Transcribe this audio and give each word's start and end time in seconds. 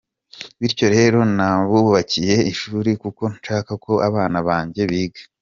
Bityo 0.59 0.87
rero 0.95 1.19
nabubakiye 1.35 2.35
ishuri 2.51 2.91
kuko 3.01 3.23
nshaka 3.35 3.71
ko 3.83 3.93
abana 4.07 4.37
banjye 4.47 4.81
biga. 4.91 5.21